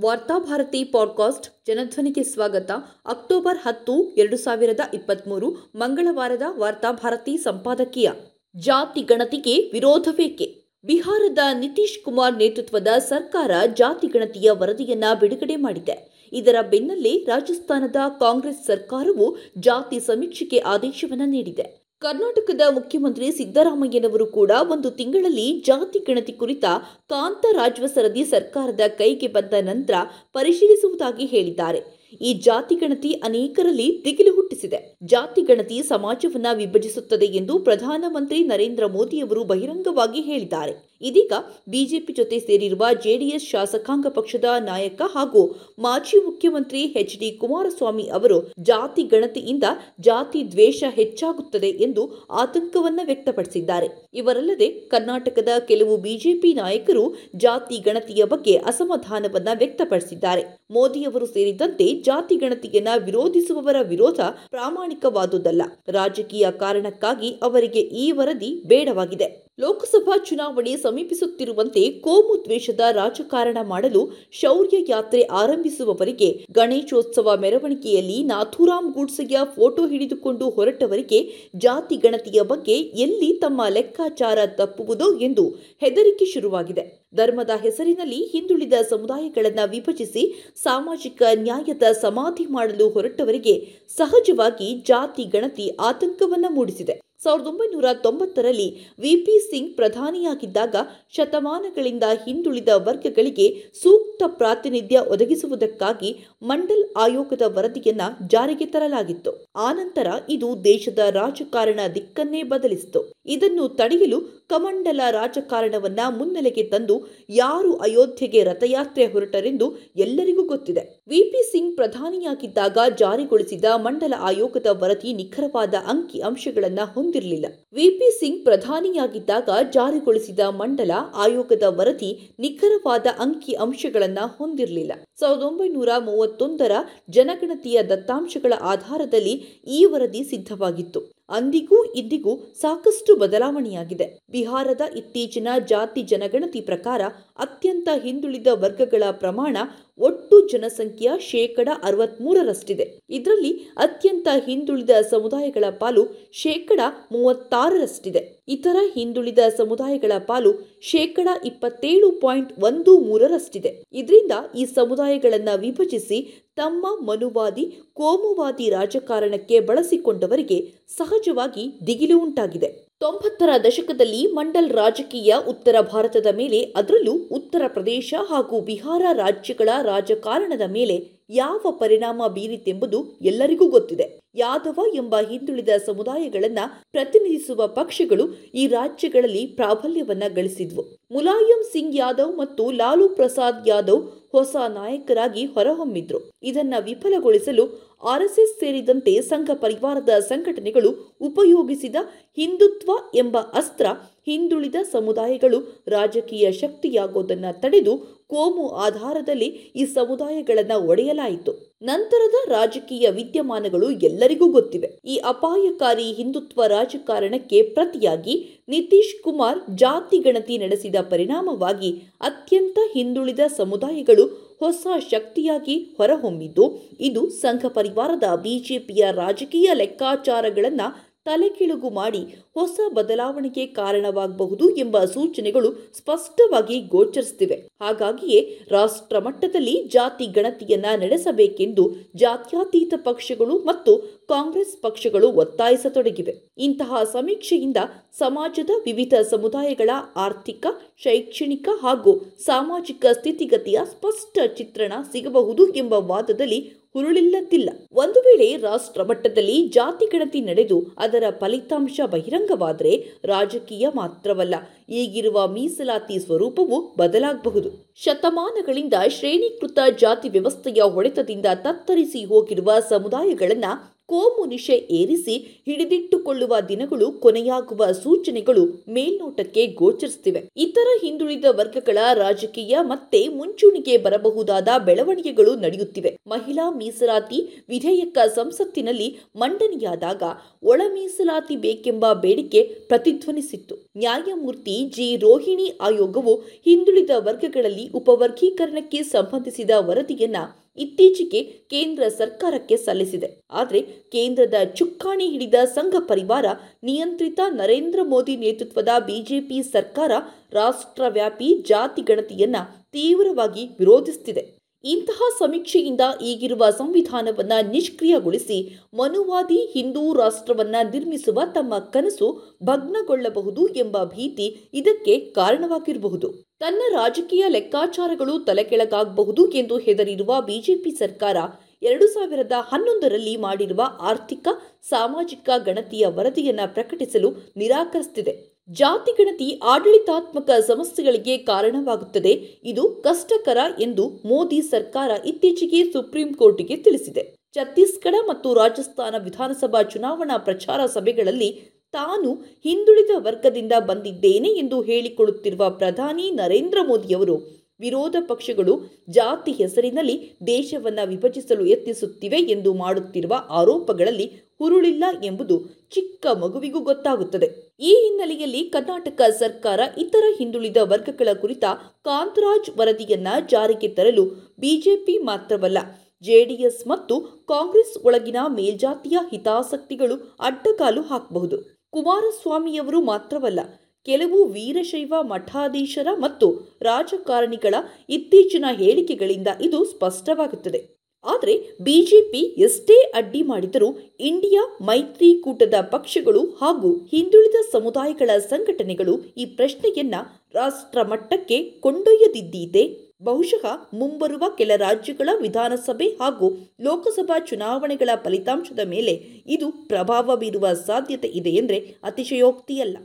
Varthabharati 0.00 0.84
podcast 0.84 1.48
ಜನಧ್ವನಿಗೆ 1.66 2.22
ಸ್ವಾಗತ. 2.22 2.70
October 3.06 3.58
ಹತ್ತು, 3.58 4.14
ಎರಡು 4.14 4.36
ಸಾವಿರದ 4.36 4.80
ಇಪ್ಪತ್ತ್ಮೂರು 4.94 5.56
ಮಂಗಳವಾರದ 5.76 6.42
ವಾರ್ತಾಭಾರತಿ 6.58 7.36
ಸಂಪಾದಕೀಯ. 7.36 8.10
ಜಾತಿ 8.56 9.00
ಗಣತಿಗೆ 9.00 9.70
ವಿರೋಧವೇಕೆ? 9.72 10.64
ಬಿಹಾರದ 10.84 11.38
ನಿತೀಶ್ 11.58 12.04
ಕುಮಾರ್ 12.04 12.38
ನೇತೃತ್ವದ 12.38 12.88
ಸರ್ಕಾರ 12.98 13.50
ಜಾತಿ 13.74 14.06
ಗಣತಿಯ 14.06 14.50
ವರದಿಯನ್ನ 14.50 15.04
ಬಿಡುಗಡೆ 15.20 15.56
ಮಾಡಿದೆ. 15.56 16.28
ಇದರ 16.32 16.56
ಬೆನ್ನಲ್ಲೇ 16.70 17.24
ರಾಜಸ್ಥಾನದ 17.24 17.96
ಕಾಂಗ್ರೆಸ್ 18.20 18.64
ಸರ್ಕಾರವು 18.64 19.36
ಜಾತಿ 19.58 20.00
ಸಮೀಕ್ಷೆಗೆ 20.00 20.58
ಆದೇಶವನ್ನು 20.58 21.26
ನೀಡಿದೆ. 21.26 21.83
ಕರ್ನಾಟಕದ 22.04 22.60
ಮುಖ್ಯಮಂತ್ರಿ 22.70 23.32
ಸಿದ್ದರಾಮಯ್ಯನವರು 23.32 24.26
ಕೂಡ 24.26 24.50
ಒಂದು 24.70 24.90
ತಿಂಗಳಲ್ಲಿ 24.90 25.60
ಜಾತಿ 25.66 25.98
ಗಣತಿ 25.98 26.32
ಕುರಿತ 26.32 26.64
ಕಾಂತ 27.08 27.46
ರಾಜ್ವ 27.52 27.86
ಸರದಿ 27.86 28.24
ಸರ್ಕಾರದ 28.24 28.80
ಕೈಗೆ 28.88 29.26
ಬಂದ 29.26 29.52
ನಂತರ 29.60 29.94
ಪರಿಶೀಲಿಸುವುದಾಗಿ 30.32 31.26
ಹೇಳಿದ್ದಾರೆ. 31.26 31.80
ಈ 32.22 32.32
ಜಾತಿ 32.34 32.74
ಗಣತಿ 32.74 33.12
ಅನೇಕರಲ್ಲಿ 33.12 34.02
ದಿಗಿಲು 34.04 34.34
ಹುಟ್ಟಿಸಿದೆ. 34.34 34.98
ಜಾತಿ 35.04 35.42
ಗಣತಿ 35.42 35.82
ಸಮಾಜವನ್ನ 35.82 36.46
ವಿಭಜಿಸುತ್ತದೆ 36.54 37.26
ಎಂದು 37.26 37.58
ಪ್ರಧಾನಮಂತ್ರಿ 37.58 38.44
ನರೇಂದ್ರ 38.44 38.86
ಮೋದಿಯವರು 38.86 39.44
ಬಹಿರಂಗವಾಗಿ 39.44 40.20
ಹೇಳಿದ್ದಾರೆ. 40.20 40.83
ಇದೀಗ 41.02 41.32
ಬಿಜೆಪಿ 41.68 42.12
ಜೊತೆ 42.12 42.40
ಸೇರಿರುವ 42.40 42.86
ಜೆಡಿಎಸ್ 43.02 43.48
ಶಾಸಕಾಂಗ 43.48 44.06
ಪಕ್ಷದ 44.06 44.44
ನಾಯಕ 44.60 45.02
ಹಾಗೂ 45.14 45.56
ಮಾಜಿ 45.78 46.24
ಮುಖ್ಯಮಂತ್ರಿ 46.24 46.80
ಎಚ್ 46.80 47.18
ಡಿ 47.18 47.30
ಕುಮಾರಸ್ವಾಮಿ 47.30 48.02
ಅವರು 48.02 48.52
ಜಾತಿ 48.60 49.02
ಗಣತಿಯಿಂದ 49.02 49.64
ಜಾತಿ 50.00 50.50
ದ್ವೇಷ 50.50 50.84
ಹೆಚ್ಚಾಗುತ್ತದೆ 50.90 51.68
ಎಂದು 51.68 52.26
ಆತಂಕವನ್ನ 52.30 53.00
ವ್ಯಕ್ತಪಡಿಸಿದ್ದಾರೆ. 53.04 54.08
ಇವರಲ್ಲದೆ 54.14 54.70
ಕರ್ನಾಟಕದ 54.70 55.48
ಕೆಲವು 55.58 55.96
ಬಿಜೆಪಿ 55.96 56.54
ನಾಯಕರು 56.54 57.14
ಜಾತಿ 57.36 57.76
ಗಣತಿಯ 57.78 58.24
ಬಗ್ಗೆ 58.24 58.56
ಅಸಮಾಧಾನವನ್ನ 58.56 59.48
ವ್ಯಕ್ತಪಡಿಸಿದ್ದಾರೆ. 59.58 60.58
ಮೋದಿಯವರು 60.70 61.26
ಸೇರಿದಂತೆ 61.26 61.92
ಜಾತಿ 61.94 62.36
ಗಣತಿಯನ್ನ 62.36 62.88
ವಿರೋಧಿಸುವವರ 63.04 63.76
ವಿರೋಧ 63.82 64.20
ಪ್ರಾಮಾಣಿಕವಾದುದಲ್ಲ. 64.50 65.62
ರಾಜಕೀಯ 65.88 66.50
ಕಾರಣಕ್ಕಾಗಿ 66.50 67.30
ಅವರಿಗೆ 67.42 67.80
ಈ 67.80 68.10
ವರದಿ 68.10 68.62
ಬೇಡವಾಗಿದೆ. 68.66 69.43
ಲೋಕಸಭಾ 69.58 70.14
ಚುನಾವಣೆ 70.26 70.76
ಸಮೀಪಿಸುತ್ತಿರುವಂತೆ 70.76 71.82
ಕೋಮು 71.90 72.34
ದ್ವೇಷದ 72.44 72.80
ರಾಜಕಾರಣ 72.92 73.58
ಮಾಡಲು 73.62 74.00
ಶೌರ್ಯ 74.32 74.78
ಯಾತ್ರೆ 74.88 75.22
ಆರಂಭಿಸುವವರಿಗೆ 75.22 76.46
ಗಣೇಶೋತ್ಸವ 76.52 77.36
ಮೆರವಣಿಗೆಯಲ್ಲಿ 77.40 78.24
ನಾಥೂರಾಮ್ 78.24 78.92
ಗೂಡ್ಸೆಯ 78.92 79.44
ಫೋಟೋ 79.56 79.86
ಹಿಡಿದುಕೊಂಡು 79.86 80.50
ಹೊರಟವರಿಗೆ 80.50 81.20
ಜಾತಿ 81.56 81.96
ಗಣತಿಯ 81.96 82.42
ಬಗ್ಗೆ 82.42 82.76
ಎಲ್ಲಿ 83.04 83.30
ತಮ್ಮ 83.34 83.68
ಲೆಕ್ಕಾಚಾರ 83.68 84.38
ತಪ್ಪುವುದೋ 84.46 85.18
ಎಂದು 85.18 85.46
ಹೆದರಿಕೆ 85.80 86.24
ಶುರುವಾಗಿದೆ. 86.24 87.08
ಧರ್ಮದ 87.14 87.50
ಹೆಸರಿನಲ್ಲಿ 87.62 88.20
ಹಿಂದುಳಿದ 88.24 88.72
ಸಮುದಾಯಗಳನ್ನು 88.90 89.70
ವಿಭಜಿಸಿ 89.70 90.24
ಸಾಮಾಜಿಕ 90.62 91.22
ನ್ಯಾಯದ 91.34 91.82
ಸಮಾಧಿ 92.00 92.46
ಮಾಡಲು 92.50 92.88
ಹೊರಟವರಿಗೆ 92.88 93.56
ಸಹಜವಾಗಿ 93.96 94.70
ಜಾತಿ 94.86 95.24
ಗಣತಿ 95.24 95.68
ಆತಂಕವನ್ನು 95.80 96.50
ಮೂಡಿಸಿದೆ. 96.50 97.03
ಸಾವಿರದ 97.24 97.46
ಒಂಬೈನೂರ 97.46 97.88
ತೊಂಬತ್ತರಲ್ಲಿ 98.02 98.66
ವಿಪಿ 98.98 99.36
ಸಿಂಗ್ 99.50 99.76
ಪ್ರಧಾನಿಯಾಗಿದ್ದಾಗ 99.76 100.76
ಶತಮಾನಗಳಿಂದ 101.16 102.06
ಹಿಂದುಳಿದ 102.24 102.68
ವರ್ಗಗಳಿಗೆ 102.74 103.46
ಸೂಕ್ತ 103.82 104.22
ಪ್ರಾತಿನಿಧ್ಯ 104.26 104.98
ಒದಗಿಸುವುದಕ್ಕಾಗಿ 104.98 106.10
ಮಂಡಲ್ 106.42 106.84
ಆಯೋಗದ 106.96 107.42
ವರದಿಯನ್ನ 107.56 108.02
ಜಾರಿಗೆ 108.28 108.66
ತರಲಾಗಿತ್ತು. 108.66 109.32
ಆನಂತರ 109.56 110.08
ಇದು 110.28 110.64
ದೇಶದ 110.64 110.98
ರಾಜಕಾರಣ 110.98 111.80
ದಿಕ್ಕನ್ನೇ 111.94 112.42
ಬದಲಿಸಿತು. 112.42 113.00
ಇದನ್ನು 113.26 113.68
ತಡೆಯಲು 113.68 114.20
ಕಮಂಡಲ 114.48 115.00
ರಾಜಕಾರಣವನ್ನ 115.10 116.00
ಮುನ್ನೆಲೆಗೆ 116.18 116.62
ತಂದು 116.62 116.96
ಯಾರು 117.34 117.72
ಅಯೋಧ್ಯೆಗೆ 117.76 118.44
ರಥಯಾತ್ರೆ 118.44 119.06
ಹೊರಟರೆಂದು 119.06 119.68
ಎಲ್ಲರಿಗೂ 119.96 120.42
ಗೊತ್ತಿದೆ. 120.42 120.82
ವಿಪಿ 121.08 121.42
ಸಿಂಗ್ 121.52 121.76
ಪ್ರಧಾನಿಯಾಗಿದ್ದಾಗ 121.76 122.78
ಜಾರಿಗೊಳಿಸಿದ 122.98 123.64
ಮಂಡಲ 123.76 124.14
ಆಯೋಗದ 124.20 124.66
ವರದಿ 124.82 125.12
ನಿಖರವಾದ 125.12 125.74
ಅಂಕಿ 125.86 126.20
ಅಂಶಗಳನ್ನ 126.20 126.80
ಹೊಂದಿರಲಿಲ್ಲ 127.14 127.46
ವಿಪಿ 127.72 128.08
ಸಿಂಗ್ 128.20 128.44
ಪ್ರಧಾನಿಯಾಗಿದ್ದಾಗ 128.44 129.48
ಜಾರಿಗೊಳಿಸಿದ 129.72 130.40
ಮಂಡಲ 130.50 130.92
ಆಯೋಗದ 131.14 131.62
ವರದಿ 131.68 132.10
ನಿಖರವಾದ 132.38 133.06
ಅಂಕಿ 133.18 133.52
ಅಂಶಗಳನ್ನು 133.52 134.24
ಹೊಂದಿರಲಿಲ್ಲ. 134.38 134.92
ಸಾವಿರದ 135.20 135.42
ಒಂಬೈನೂರ 135.42 135.90
ಮೂವತ್ತೊಂದರ 135.98 136.72
ಜನಗಣತಿಯ 137.10 137.82
ದತ್ತಾಂಶಗಳ 137.82 138.52
ಆಧಾರದಲ್ಲಿ 138.60 139.34
ಈ 139.78 139.84
ವರದಿ 139.84 140.24
ಸಿದ್ಧವಾಗಿತ್ತು. 140.24 141.00
ಅಂದಿಗೂ 141.30 141.78
ಇದ್ದಿಗೂ 141.84 142.32
ಸಾಕಷ್ಟು 142.60 143.16
ಬದಲಾವಣೆಯಾಗಿದೆ. 143.16 144.06
ಬಿಹಾರದ 144.30 144.80
ಇತ್ತೀಚಿನ 144.96 145.48
ಜಾತಿ 145.68 146.02
ಜನಗಣತಿ 146.02 146.60
ಪ್ರಕಾರ 146.60 147.02
ಅತ್ಯಂತ 147.38 147.88
ಹಿಂದುಳಿದ 148.02 148.46
ವರ್ಗಗಳ 148.52 149.02
ಪ್ರಮಾಣ 149.12 149.56
ಒಟ್ಟು 149.98 150.48
ಜನಸಂಖ್ಯೆಯ 150.48 151.12
ಶೇಕಡ 151.20 151.68
ಅರವತ್ಮೂರರಷ್ಟಿದೆ. 151.82 152.98
ಇದರಲ್ಲಿ 153.10 153.52
ಅತ್ಯಂತ 153.76 154.28
ಹಿಂದುಳಿದ 154.46 154.90
ಸಮುದಾಯಗಳ 155.10 155.64
ಪಾಲು 155.70 156.06
ಶೇಕಡ 156.32 156.80
ಮೂವತ್ತಾರರಷ್ಟಿದೆ. 157.12 158.44
ಇತರ 158.48 158.76
ಹಿಂದುಳಿದ 158.94 159.38
ಸಮುದಾಯಗಳ 159.56 160.12
ಪಾಲು 160.18 160.80
ಶೇಕಡ 160.80 161.28
ಇಪ್ಪತ್ತೇಳು 161.44 162.10
ಪಾಯಿಂಟ್ 162.10 162.52
ಒಂದು 162.58 162.98
ಮೂರರಷ್ಟಿದೆ. 162.98 163.84
ಇದರಿಂದ 163.92 164.32
ಈ 164.56 164.64
ಸಮುದಾಯಗಳನ್ನು 164.64 165.58
ವಿಭಜಿಸಿ 165.58 166.44
ತಮ್ಮ 166.56 166.86
ಮನುವಾದಿ, 167.06 167.64
ಕೋಮುವಾದಿ 167.94 168.70
ರಾಜಕಾರಣಕ್ಕೆ 168.70 169.60
ಬಳಸಿಕೊಂಡವರಿಗೆ 169.60 170.72
ಸಹಜವಾಗಿ 170.96 171.78
ದಿಗಿಲು 171.86 172.18
ಉಂಟಾಗಿದೆ. 172.18 172.93
ತೊಂಬತ್ತರ 173.00 173.48
ದಶಕದಲ್ಲಿ 173.64 174.26
ಮಂಡಲ್ 174.26 174.70
ರಾಜಕೀಯ 174.70 175.34
ಉತ್ತರ 175.48 175.80
ಭಾರತದ 175.80 176.26
ಮೇಲೆ, 176.36 176.62
ಅದರಲ್ಲೂ 176.62 177.12
ಉತ್ತರ 177.12 177.62
ಪ್ರದೇಶ 177.66 178.14
ಹಾಗೂ 178.28 178.60
ಬಿಹಾರ 178.60 179.02
ರಾಜ್ಯಗಳ 179.12 179.68
ರಾಜಕಾರಣದ 179.82 180.60
ಮೇಲೆ 180.72 181.08
ಯಾವ 181.30 181.60
ಪರಿಣಾಮ 181.78 182.26
ಬೀರಿತೆಂಬುದು 182.26 183.18
ಎಲ್ಲರಿಗೂ 183.22 183.66
ಗೊತ್ತಿದೆ. 183.68 184.20
ಯಾದವ 184.34 184.80
ಎಂಬ 184.94 185.14
ಹಿಂದುಳಿದ 185.28 185.68
ಸಮುದಾಯಗಳನ್ನ 185.86 186.58
ಪ್ರತಿನಿಧಿಸುವ 186.92 187.66
ಪಕ್ಷಗಳು 187.66 188.24
ಈ 188.54 188.66
ರಾಜ್ಯಗಳಲ್ಲಿ 188.66 189.46
ಪ್ರಾಬಲ್ಯವನ್ನ 189.46 190.22
ಗಳಿಸಿದ್ವು. 190.34 190.84
ಮುಲಾಯಂ 191.10 191.62
ಸಿಂಗ್ 191.72 191.96
ಯಾದವ್ 191.96 192.38
ಮತ್ತು 192.38 192.70
ಲಾಲು 192.70 193.08
ಪ್ರಸಾದ್ 193.08 193.68
ಯಾದವ್ 193.68 194.02
ಹೊಸ 194.32 194.56
ನಾಯಕರಾಗಿ 194.68 195.44
ಹೊರಹೊಮ್ಮಿದ್ರು. 195.46 196.30
ಇದನ್ನ 196.42 196.74
ವಿಫಲಗೊಳಿಸಲು 196.84 197.93
ಆರ್ಎಸ್ಎಸ್ 198.06 198.60
ಸೇರಿದಂತೆ 198.60 199.20
ಸಂಘ 199.20 199.50
ಪರಿವಾರದ 199.54 200.08
ಸಂಘಟನೆಗಳು 200.08 200.90
ಉಪಯೋಗಿಸಿದ 201.20 201.96
ಹಿಂದುತ್ವ 202.36 202.90
ಎಂಬ 203.14 203.38
ಅಸ್ತ್ರ 203.38 203.86
ಹಿಂದುಳಿದ 204.26 204.74
ಸಮುದಾಯಗಳು 204.92 205.84
ರಾಜಕೀಯ 205.88 206.52
ಶಕ್ತಿಯಾಗೋದನ್ನು 206.52 207.60
ತಡೆದು 207.60 208.24
ಕೋಮು 208.26 208.68
ಆಧಾರದಲ್ಲಿ 208.68 209.46
ಈ 209.46 209.84
ಸಮುದಾಯಗಳನ್ನು 209.84 210.88
ಒಡೆಯಲಾಯಿತು. 210.88 211.73
ನಂತರದ 211.84 212.36
ರಾಜಕೀಯ 212.48 213.06
ವಿದ್ಯಮಾನಗಳು 213.10 213.90
ಎಲ್ಲರಿಗೂ 213.90 214.46
ಗೊತ್ತಿವೆ. 214.48 214.88
ಈ 215.04 215.16
ಅಪಾಯಕಾರಿ 215.16 216.06
ಹಿಂದುತ್ವ 216.12 216.66
ರಾಜಕಾರಣಕ್ಕೆ 216.66 217.62
ಪ್ರತಿಯಾಗಿ 217.62 218.34
ನಿತೀಶ್ 218.68 219.16
ಕುಮಾರ್ 219.22 219.58
ಜಾತಿ 219.76 220.18
ಗಣತಿ 220.18 220.58
ನಡೆಸಿದ 220.58 220.94
ಪರಿಣಾಮವಾಗಿ 221.10 221.90
ಅತ್ಯಂತ 222.20 222.78
ಹಿಂದುಳಿದ 222.92 223.40
ಸಮುದಾಯಗಳು 223.56 224.24
ಹೊಸ 224.60 224.86
ಶಕ್ತಿಯಾಗಿ 225.10 225.76
ಹೊರಹೊಮ್ಮಿದ್ದು, 225.98 226.64
ಇದು 227.00 227.22
ಸಂಘ 227.30 227.64
ಪರಿವಾರದ 227.68 228.26
ಬಿಜೆಪಿಯ 228.42 229.04
ರಾಜಕೀಯ 229.12 229.70
ಲೆಕ್ಕಾಚಾರಗಳನ್ನು 229.74 231.13
ತಲೆಕೆಳುಗು 231.24 231.90
ಮಾಡಿ 231.90 232.18
ಹೊಸ 232.54 232.80
ಬದಲಾವಣೆಗೆ 232.94 233.66
ಕಾರಣವಾಗಬಹುದು 233.66 234.76
ಎಂಬ 234.76 235.04
ಸೂಚನೆಗಳು 235.04 235.72
ಸ್ಪಷ್ಟವಾಗಿ 235.72 236.80
ಗೋಚರಿಸುತ್ತಿವೆ. 236.80 237.68
ಹಾಗಾಗಿಯೇ 237.82 238.60
ರಾಷ್ಟ್ರ 238.70 239.18
ಮಟ್ಟದಲ್ಲಿ 239.18 239.84
ಜಾತಿ 239.84 240.26
ಗಣತಿಯನ್ನ 240.26 240.86
ನಡೆಸಬೇಕೆಂದು 241.00 241.90
ಜಾತ್ಯತೀತ 242.16 242.94
ಪಕ್ಷಗಳು 242.96 243.58
ಮತ್ತು 243.58 243.96
ಕಾಂಗ್ರೆಸ್ 244.28 244.82
ಪಕ್ಷಗಳು 244.82 245.28
ಒತ್ತಾಯಿಸತೊಡಗಿವೆ. 245.32 246.34
ಇಂತಹ 246.58 247.02
ಸಮೀಕ್ಷೆಯಿಂದ 247.12 247.76
ಸಮಾಜದ 248.18 248.70
ವಿವಿಧ 248.84 249.14
ಸಮುದಾಯಗಳ 249.30 249.90
ಆರ್ಥಿಕ, 250.16 250.66
ಶೈಕ್ಷಣಿಕ 250.96 251.68
ಹಾಗೂ 251.80 252.36
ಸಾಮಾಜಿಕ 252.44 253.06
ಸ್ಥಿತಿಗತಿಯ 253.12 253.78
ಸ್ಪಷ್ಟ 253.84 254.38
ಚಿತ್ರಣ 254.56 254.92
ಸಿಗಬಹುದು 255.12 255.74
ಎಂಬ 255.74 255.92
ವಾದದಲ್ಲಿ 255.92 256.83
ಹುರುಳಿಲ್ಲದಿಲ್ಲ 256.94 257.70
ಒಂದು 257.92 258.20
ವೇಳೆ 258.20 258.56
ರಾಷ್ಟ್ರ 258.56 259.02
ಮಟ್ಟದಲ್ಲಿ 259.02 259.68
ಜಾತಿ 259.68 260.06
ಗಣತಿ 260.06 260.40
ನಡೆದು 260.40 260.76
ಅದರ 260.98 261.24
ಫಲಿತಾಂಶ 261.40 262.00
ಬಹಿರಂಗವಾದರೆ 262.06 262.92
ರಾಜಕೀಯ 263.24 263.86
ಮಾತ್ರವಲ್ಲ, 263.94 264.54
ಈಗಿರುವ 264.88 265.46
ಮೀಸಲಾತಿ 265.48 266.18
ಸ್ವರೂಪವು 266.18 266.78
ಬದಲಾಗಬಹುದು. 266.98 267.70
ಶತಮಾನಗಳಿಂದ 267.96 268.94
ಶ್ರೇಣೀಕೃತ 269.08 269.78
ಜಾತಿ 270.00 270.28
ವ್ಯವಸ್ಥೆಯ 270.28 270.82
ಹೊಡೆತದಿಂದ 270.82 271.46
ತತ್ತರಿಸಿ 271.54 272.24
ಹೋಗಿರುವ 272.24 272.72
ಸಮುದಾಯಗಳನ್ನ 272.88 273.64
ಕೋಮು 274.06 274.46
ನಿಶೆ 274.46 274.72
ಏರಿಸಿ 274.90 275.62
ಹಿಡಿದಿಟ್ಟುಕೊಳ್ಳುವ 275.66 276.56
ದಿನಗಳು 276.68 277.12
ಕೊನೆಯಾಗುವ 277.12 277.92
ಸೂಚನೆಗಳು 277.92 278.84
ಮೇಲ್ನೋಟಕ್ಕೆ 278.88 279.66
ಗೋಚರಿಸುತ್ತಿವೆ. 279.66 280.48
ಇತರ 280.56 280.86
ಹಿಂದುಳಿದ 281.00 281.44
ವರ್ಗಗಳ 281.50 281.98
ರಾಜಕೀಯ 282.14 282.78
ಮತ್ತೆ 282.80 283.28
ಮುಂಚೂಣಿಗೆ 283.28 283.96
ಬರಬಹುದಾದ 283.96 284.68
ಬೆಳವಣಿಗೆಗಳು 284.84 285.54
ನಡೆಯುತ್ತಿವೆ. 285.54 286.16
ಮಹಿಳಾ 286.26 286.70
ಮೀಸಲಾತಿ 286.70 287.64
ವಿಧೇಯಕ 287.68 288.18
ಸಂಸತ್ತಿನಲ್ಲಿ 288.34 289.16
ಮಂಡನೆಯಾದಾಗ 289.36 290.22
ಒಳ 290.62 290.82
ಮೀಸಲಾತಿ 290.94 291.56
ಬೇಕೆಂಬ 291.56 292.12
ಬೇಡಿಕೆ 292.12 292.62
ಪ್ರತಿಧ್ವನಿಸಿತ್ತು. 292.88 293.74
ನ್ಯಾಯಮೂರ್ತಿ 293.96 294.90
ಜಿ. 294.96 295.16
ರೋಹಿಣಿ 295.16 295.78
ಆಯೋಗವು 295.80 296.34
ಹಿಂದುಳಿದ 296.64 297.10
ವರ್ಗಗಳಲ್ಲಿ 297.16 297.88
ಉಪವರ್ಗೀಕರಣಕ್ಕೆ 297.94 299.02
ಸಂಬಂಧಿಸಿದ 299.02 299.70
ವರದಿಯನ್ನ 299.78 300.36
ಇತ್ತೀಚೆಗೆ 300.78 301.42
ಕೇಂದ್ರ 301.42 302.08
ಸರ್ಕಾರಕ್ಕೆ 302.08 302.76
ಸಲ್ಲಿಸಿದೆ. 302.76 303.40
ಆದರೆ 303.50 303.80
ಕೇಂದ್ರದ 303.82 304.54
ಚುಕ್ಕಾಣಿ 304.76 305.28
ಹಿಡಿದ 305.28 305.54
ಸಂಘ 305.64 305.94
ಪರಿವಾರ 305.98 306.46
ನಿಯಂತ್ರಿತ 306.82 307.40
ನರೇಂದ್ರ 307.48 308.00
ಮೋದಿ 308.02 308.36
ನೇತೃತ್ವದ 308.36 308.88
ಬಿಜೆಪಿ 309.06 309.62
ಸರ್ಕಾರ 309.62 310.12
ರಾಷ್ಟ್ರವ್ಯಾಪಿ 310.52 311.62
ಜಾತಿ 311.62 312.02
ಗಣತಿಯನ್ನು 312.02 312.84
ತೀವ್ರವಾಗಿ 312.92 313.66
ವಿರೋಧಿಸುತ್ತಿದೆ 313.66 314.53
ಇಂತಹ 314.84 315.22
ಸಮೀಕ್ಷೆಯಿಂದ 315.38 316.00
ಈಗಿರುವ 316.22 316.70
ಸಂವಿಧಾನವನ್ನು 316.70 317.70
ನಿಷ್ಕ್ರಿಯಗೊಳಿಸಿ 317.70 318.78
ಮನುವಾದಿ 318.94 319.66
ಹಿಂದೂ 319.72 320.14
ರಾಷ್ಟ್ರವನ್ನು 320.14 320.90
ನಿರ್ಮಿಸುವ 320.90 321.40
ತಮ್ಮ 321.54 321.78
ಕನಸು 321.78 322.56
ಭಗ್ನಗೊಳ್ಳಬಹುದು 322.62 323.66
ಎಂಬ 323.66 324.04
ಭೀತಿ 324.04 324.70
ಇದಕ್ಕೆ 324.74 325.18
ಕಾರಣವಾಗಿರಬಹುದು. 325.18 326.32
ತನ್ನ 326.60 326.82
ರಾಜಕೀಯ 326.90 327.44
ಲೆಕ್ಕಾಚಾರಗಳು 327.48 328.44
ತಲೆಕೆಳಗಾಗಬಹುದು 328.44 329.50
ಎಂದು 329.50 329.78
ಹೆದರಿರುವ 329.78 330.40
ಬಿಜೆಪಿ 330.40 330.90
ಸರ್ಕಾರ 330.90 331.36
ಎರಡು 331.82 332.06
ಸಾವಿರದ 332.06 332.52
ಹನ್ನೊಂದರಲ್ಲಿ 332.58 333.36
ಮಾಡಿರುವ 333.36 333.82
ಆರ್ಥಿಕ, 334.00 334.48
ಸಾಮಾಜಿಕ 334.82 335.50
ಗಣತಿಯ 335.64 336.06
ವರದಿಯನ್ನು 336.06 336.74
ಪ್ರಕಟಿಸಲು 336.74 337.34
ನಿರಾಕರಿಸುತ್ತಿದೆ. 337.56 338.53
ಜಾತಿ 338.68 339.12
ಗಣತಿ 339.12 339.60
ಆಡಳಿತಾತ್ಮಕ 339.62 340.50
ಸಮಸ್ಯೆಗಳಿಗೆ 340.66 341.38
ಕಾರಣವಾಗುತ್ತದೆ. 341.38 342.60
ಇದು 342.64 342.88
ಕಷ್ಟಕರ 342.88 343.58
ಎಂದು 343.80 344.08
ಮೋದಿ 344.08 344.60
ಸರ್ಕಾರ 344.60 345.10
ಇತ್ತೀಚೆಗೆ 345.26 345.84
ಸುಪ್ರೀಂ 345.84 346.34
ಕೋರ್ಟ್ಗೆ 346.34 346.76
ತಿಳಿಸಿದೆ. 346.76 347.34
ಛತ್ತೀಸ್ಗಢ 347.54 348.14
ಮತ್ತು 348.28 348.54
ರಾಜಸ್ಥಾನ 348.54 349.14
ವಿಧಾನಸಭಾ 349.24 349.82
ಚುನಾವಣಾ 349.82 350.36
ಪ್ರಚಾರ 350.36 350.86
ಸಭೆಗಳಲ್ಲಿ 350.86 351.50
ತಾನು 351.92 352.34
ಹಿಂದುಳಿದ 352.34 353.10
ವರ್ಗದಿಂದ 353.16 353.72
ಬಂದಿದ್ದೇನೆ 353.78 354.48
ಎಂದು 354.48 354.82
ಹೇಳಿಕೊಳ್ಳುತ್ತಿರುವ 354.82 355.70
ಪ್ರಧಾನಿ 355.70 356.30
ನರೇಂದ್ರ 356.30 356.78
ಮೋದಿಯವರು 356.82 357.64
ವಿರೋಧ 357.80 358.16
ಪಕ್ಷಗಳು 358.26 359.04
ಜಾತಿ 359.08 359.52
ಹೆಸರಿನಲ್ಲಿ 359.52 360.38
ದೇಶವನ್ನ 360.46 360.98
ವಿಭಜಿಸಲು 361.04 361.66
ಯತ್ನಿಸುತ್ತಿವೆ 361.66 362.36
ಎಂದು 362.36 362.74
ಮಾಡುತ್ತಿರುವ 362.74 363.34
ಆರೋಪಗಳಲ್ಲಿ 363.50 364.26
ಹುರುಳಿಲ್ಲ 364.58 365.04
ಎಂಬುದು 365.24 365.58
ಚಿಕ್ಕ 365.90 366.26
ಮಗುವಿಗೂ 366.26 366.80
ಗೊತ್ತಾಗುತ್ತದೆ. 366.80 367.63
ಈ 367.80 367.92
ಹಿನ್ನೆಲೆಯಲ್ಲಿ 367.94 368.68
ಕರ್ನಾಟಕ 368.68 369.20
ಸರ್ಕಾರ 369.38 369.80
ಇತರ 369.98 370.24
ಹಿಂದುಳಿದ 370.38 370.76
ವರ್ಗಗಳ 370.82 371.28
ಕುರಿತ 371.40 371.64
ಕಾಂತರಾಜ್ 372.04 372.70
ವರದಿಯನ್ನ 372.78 373.28
ಜಾರಿಗೆ 373.48 373.88
ತರಲು 373.88 374.24
ಬಿಜೆಪಿ 374.58 375.18
ಮಾತ್ರವಲ್ಲ, 375.18 375.78
ಜೆಡಿಎಸ್ 376.20 376.86
ಮತ್ತು 376.86 377.20
ಕಾಂಗ್ರೆಸ್ 377.20 377.96
ಒಳಗಿನ 378.04 378.36
ಮೇಲ್ಜಾತಿಯ 378.48 379.18
ಹಿತಾಸಕ್ತಿಗಳು 379.30 380.36
ಅಡ್ಡಗಾಲು 380.40 381.02
ಹಾಕಬಹುದು. 381.02 381.56
ಕುಮಾರಸ್ವಾಮಿಯವರು 381.90 383.00
ಮಾತ್ರವಲ್ಲ, 383.00 383.60
ಕೆಲವು 384.06 384.44
ವೀರಶೈವ 384.44 385.14
ಮಠಾಧೀಶರ 385.22 386.08
ಮತ್ತು 386.18 386.46
ರಾಜಕಾರಣಿಗಳ 386.82 387.74
ಇತ್ತೀಚಿನ 388.08 388.64
ಹೇಳಿಕೆಗಳಿಂದ 388.72 389.48
ಇದು 389.60 389.84
ಸ್ಪಷ್ಟವಾಗುತ್ತದೆ. 389.84 390.93
ಆದರೆ 391.24 391.54
ಬಿಜೆಪಿ 391.80 392.38
ಎಷ್ಟೇ 392.38 393.12
ಅಡ್ಡಿ 393.14 393.42
ಮಾಡಿದರೂ 393.42 393.88
ಇಂಡಿಯಾ 394.20 394.78
ಮೈತ್ರಿಕೂಟದ 394.80 395.74
ಪಕ್ಷಗಳು 395.80 396.44
ಹಾಗೂ 396.44 396.96
ಹಿಂದುಳಿದ 396.96 397.54
ಸಮುದಾಯಗಳ 397.72 398.30
ಸಂಘಟನೆಗಳು 398.38 399.20
ಈ 399.36 399.44
ಪ್ರಶ್ನೆಯನ್ನ 399.44 400.14
ರಾಷ್ಟ್ರ 400.54 401.02
ಮಟ್ಟಕ್ಕೆ 401.02 401.64
ಕೊಂಡೊಯ್ಯದಿದ್ದೀತೆ. 401.64 403.04
ಬಹುಶಃ 403.22 403.64
ಮುಂಬರುವ 403.94 404.44
ಕೆಲ 404.58 404.70
ರಾಜ್ಯಗಳ 404.76 405.28
ವಿಧಾನಸಭೆ 405.40 406.08
ಹಾಗೂ 406.08 406.48
ಲೋಕಸಭಾ 406.80 407.38
ಚುನಾವಣೆಗಳ 407.38 408.10
ಫಲಿತಾಂಶದ 408.24 408.78
ಮೇಲೆ 408.84 409.12
ಇದು 409.46 409.70
ಪ್ರಭಾವ 409.88 410.36
ಬೀರುವ 410.36 410.72
ಸಾಧ್ಯತೆ 410.72 411.28
ಇದೆ 411.28 411.50
ಎಂದರೆ 411.50 411.78
ಅತಿಶಯೋಕ್ತಿಯಲ್ಲ. 412.02 412.96